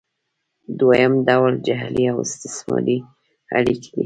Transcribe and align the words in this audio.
دویم 0.79 1.13
ډول 1.27 1.53
جعلي 1.67 2.05
او 2.11 2.17
استثماري 2.25 2.97
اړیکې 3.57 3.89
دي. 3.93 3.99